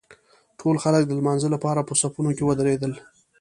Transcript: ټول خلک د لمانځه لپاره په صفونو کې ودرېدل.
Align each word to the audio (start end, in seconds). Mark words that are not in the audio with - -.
ټول 0.59 0.75
خلک 0.83 1.03
د 1.05 1.11
لمانځه 1.19 1.47
لپاره 1.55 1.81
په 1.87 1.93
صفونو 2.01 2.31
کې 2.37 2.43
ودرېدل. 2.45 2.91